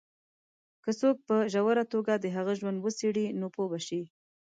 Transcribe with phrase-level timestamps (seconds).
[0.83, 4.01] که څوک په ژوره توګه د هغه ژوند وڅېـړي، نو پوه به شي.